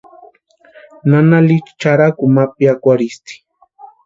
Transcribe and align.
Nana 1.09 1.37
Licha 1.47 1.73
charhakuni 1.81 2.31
ma 2.35 2.43
piakwarhisti. 2.55 3.33